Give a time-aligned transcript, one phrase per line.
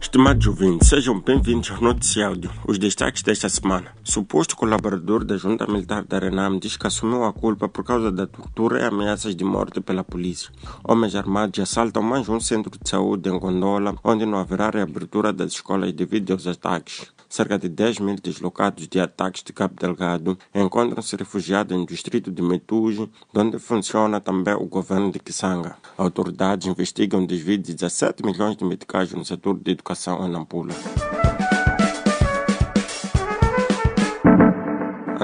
[0.00, 2.48] Estimados ouvintes, sejam bem-vindos ao noticiário.
[2.68, 3.92] Os destaques desta semana.
[4.04, 8.24] Suposto colaborador da junta militar da Renam diz que assumiu a culpa por causa da
[8.24, 10.52] tortura e ameaças de morte pela polícia.
[10.84, 15.54] Homens armados assaltam mais um centro de saúde em Gondola, onde não haverá reabertura das
[15.54, 17.12] escolas devido aos ataques.
[17.34, 22.40] Cerca de 10 mil deslocados de ataques de Cabo Delgado encontram-se refugiados no distrito de
[22.40, 25.76] Metuge, onde funciona também o governo de Kisanga.
[25.98, 30.74] Autoridades investigam desvio de 17 milhões de meticais no setor de educação em Nampula.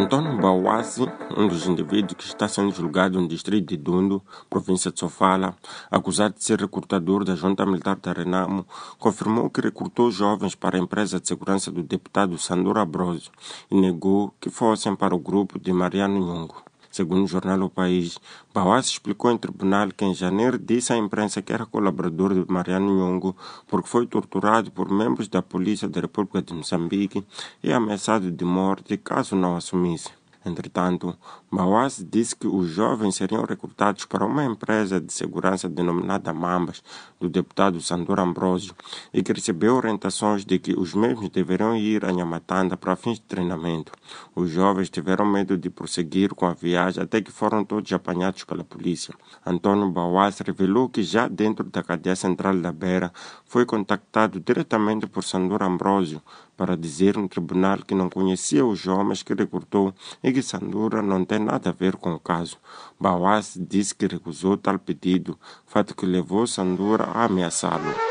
[0.01, 1.03] Antônio Bawassi,
[1.37, 5.55] um dos indivíduos que está sendo julgado no distrito de Dundo, província de Sofala,
[5.91, 8.67] acusado de ser recrutador da junta militar da Renamo,
[8.99, 13.31] confirmou que recrutou jovens para a empresa de segurança do deputado Sandora Brosio
[13.71, 16.70] e negou que fossem para o grupo de Mariano Nhongo.
[16.91, 18.19] Segundo o jornal O País,
[18.53, 22.93] Bauás explicou em tribunal que em janeiro disse à imprensa que era colaborador de Mariano
[22.93, 23.37] Nhongo
[23.69, 27.25] porque foi torturado por membros da Polícia da República de Moçambique
[27.63, 30.20] e ameaçado de morte caso não assumisse.
[30.45, 31.17] Entretanto,
[31.53, 36.83] Bawaz disse que os jovens seriam recrutados para uma empresa de segurança denominada Mambas,
[37.21, 38.75] do deputado Sandor Ambrosio,
[39.13, 43.27] e que recebeu orientações de que os mesmos deveriam ir a Nhamatanda para fins de
[43.27, 43.93] treinamento.
[44.35, 48.65] Os jovens tiveram medo de prosseguir com a viagem até que foram todos apanhados pela
[48.65, 49.15] polícia.
[49.45, 53.13] Antônio Bawaz revelou que já dentro da cadeia central da Beira
[53.45, 56.23] foi contactado diretamente por Sandor Ambrosio
[56.61, 59.95] para dizer no tribunal que não conhecia os homens que recrutou
[60.33, 62.59] que Sandura não tem nada a ver com o caso.
[62.99, 68.10] Bawaz disse que recusou tal pedido, fato que levou Sandura a ameaçá-lo.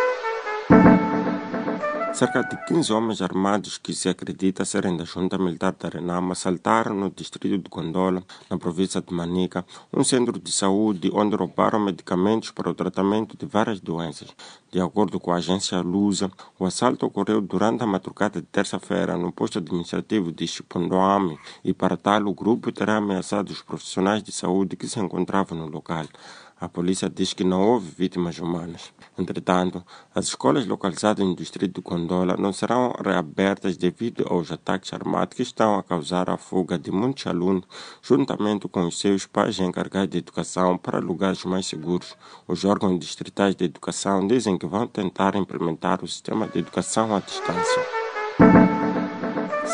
[2.14, 6.96] Cerca de 15 homens armados que se acredita serem da junta militar da Renama assaltaram
[6.96, 12.52] no distrito de Gondola, na província de Manica, um centro de saúde onde roubaram medicamentos
[12.52, 14.30] para o tratamento de várias doenças.
[14.72, 19.32] De acordo com a agência Lusa, o assalto ocorreu durante a madrugada de terça-feira no
[19.32, 24.76] posto administrativo de Chipondoame e para tal o grupo terá ameaçado os profissionais de saúde
[24.76, 26.06] que se encontravam no local.
[26.62, 28.92] A polícia diz que não houve vítimas humanas.
[29.18, 29.82] Entretanto,
[30.14, 35.44] as escolas localizadas no distrito de Condola não serão reabertas devido aos ataques armados que
[35.44, 37.64] estão a causar a fuga de muitos alunos,
[38.02, 42.18] juntamente com os seus pais encarregados de educação para lugares mais seguros.
[42.46, 47.22] Os órgãos distritais de educação dizem que vão tentar implementar o sistema de educação à
[47.22, 47.99] distância.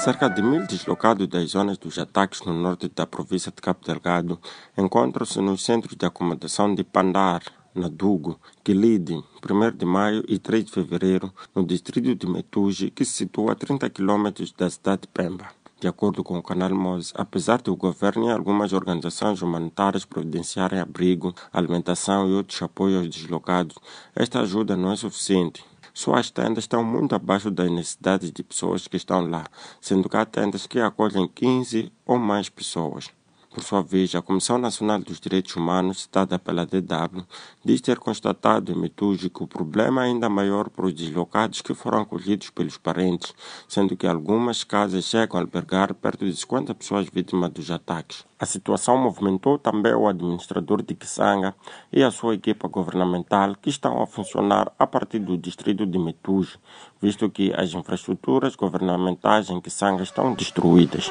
[0.03, 4.39] Cerca de mil deslocados das zonas dos ataques no norte da província de Cabo Delgado
[4.77, 7.41] encontram-se nos centros de acomodação de Pandar,
[7.73, 13.13] Nadugo, Quilide, 1 de maio e 3 de fevereiro, no distrito de Metuge, que se
[13.13, 15.49] situa a 30 quilômetros da cidade de Pemba.
[15.79, 21.33] De acordo com o canal Mose, apesar do governo e algumas organizações humanitárias providenciarem abrigo,
[21.51, 23.75] alimentação e outros apoios aos deslocados,
[24.15, 25.63] esta ajuda não é suficiente
[25.95, 29.45] suas tendas estão muito abaixo das necessidades de pessoas que estão lá,
[29.79, 33.09] sendo que há tendas que acolhem 15 ou mais pessoas.
[33.55, 37.23] Por sua vez, a Comissão Nacional dos Direitos Humanos, citada pela DW,
[37.63, 41.73] diz ter constatado em Mituji que o problema é ainda maior para os deslocados que
[41.73, 43.33] foram acolhidos pelos parentes,
[43.65, 48.25] sendo que algumas casas chegam a albergar perto de 50 pessoas vítimas dos ataques.
[48.37, 51.55] A situação movimentou também o administrador de Kisanga
[51.93, 56.59] e a sua equipa governamental, que estão a funcionar a partir do distrito de Metuji,
[57.01, 61.09] visto que as infraestruturas governamentais em Kisanga estão destruídas.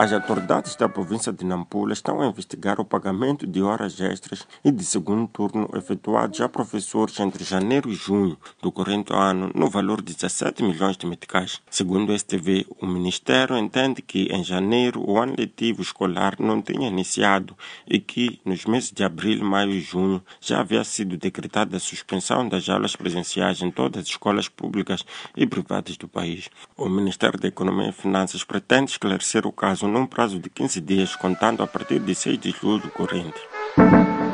[0.00, 4.70] As autoridades da província de Nampula estão a investigar o pagamento de horas extras e
[4.70, 10.00] de segundo turno efetuados a professores entre janeiro e junho do corrente ano no valor
[10.00, 11.60] de 17 milhões de meticais.
[11.68, 16.86] Segundo o STV, o Ministério entende que em janeiro o ano letivo escolar não tinha
[16.86, 21.80] iniciado e que nos meses de abril, maio e junho já havia sido decretada a
[21.80, 25.04] suspensão das aulas presenciais em todas as escolas públicas
[25.36, 26.48] e privadas do país.
[26.76, 31.16] O Ministério da Economia e Finanças pretende esclarecer o caso num prazo de 15 dias,
[31.16, 33.40] contando a partir de 6 de julho corrente.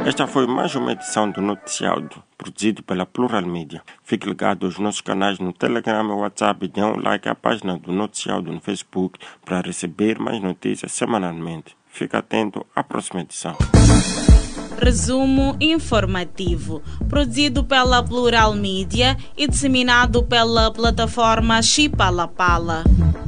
[0.06, 3.82] Esta foi mais uma edição do Noticiário, produzido pela Plural Media.
[4.02, 7.78] Fique ligado aos nossos canais no Telegram e WhatsApp e dê um like à página
[7.78, 11.74] do Noticiário no Facebook para receber mais notícias semanalmente.
[11.88, 13.56] Fique atento à próxima edição.
[14.78, 22.84] Resumo informativo, produzido pela Plural Media e disseminado pela plataforma Chipalapala.
[22.84, 23.23] Pala.